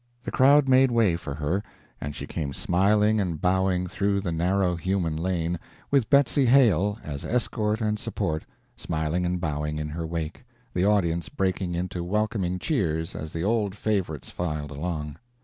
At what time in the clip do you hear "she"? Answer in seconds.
2.15-2.25